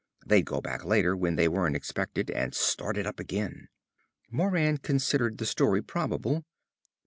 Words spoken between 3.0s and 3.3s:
up